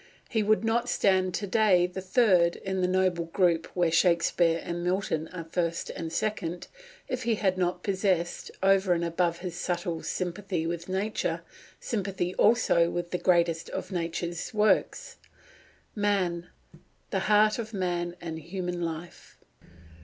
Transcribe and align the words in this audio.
He 0.31 0.41
would 0.41 0.63
not 0.65 0.89
stand 0.89 1.31
to 1.35 1.45
day 1.45 1.85
the 1.85 2.01
third 2.01 2.55
in 2.55 2.81
the 2.81 2.87
noble 2.87 3.25
group 3.25 3.67
where 3.75 3.91
Shakespeare 3.91 4.59
and 4.63 4.83
Milton 4.83 5.27
are 5.27 5.43
first 5.43 5.91
and 5.91 6.11
second, 6.11 6.67
if 7.07 7.21
he 7.21 7.35
had 7.35 7.55
not 7.55 7.83
possessed, 7.83 8.49
over 8.63 8.93
and 8.93 9.03
above 9.05 9.37
his 9.41 9.55
subtle 9.55 10.01
sympathy 10.01 10.65
with 10.65 10.89
Nature, 10.89 11.41
sympathy 11.79 12.33
also 12.33 12.89
with 12.89 13.11
the 13.11 13.19
greatest 13.19 13.69
of 13.69 13.91
Nature's 13.91 14.55
works, 14.55 15.17
"man, 15.93 16.47
the 17.11 17.19
heart 17.29 17.59
of 17.59 17.71
man, 17.71 18.15
and 18.19 18.39
human 18.39 18.81
life." 18.81 19.37